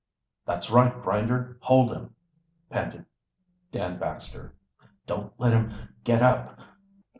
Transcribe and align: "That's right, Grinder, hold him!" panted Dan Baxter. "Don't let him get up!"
"That's 0.47 0.71
right, 0.71 0.99
Grinder, 1.03 1.57
hold 1.61 1.91
him!" 1.93 2.15
panted 2.71 3.05
Dan 3.71 3.99
Baxter. 3.99 4.55
"Don't 5.05 5.31
let 5.39 5.53
him 5.53 5.71
get 6.03 6.23
up!" 6.23 6.57